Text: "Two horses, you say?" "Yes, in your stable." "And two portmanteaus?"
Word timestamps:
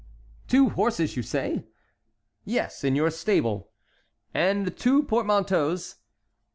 "Two 0.47 0.69
horses, 0.69 1.15
you 1.15 1.21
say?" 1.21 1.63
"Yes, 2.43 2.83
in 2.83 2.95
your 2.95 3.11
stable." 3.11 3.69
"And 4.33 4.75
two 4.75 5.03
portmanteaus?" 5.03 5.97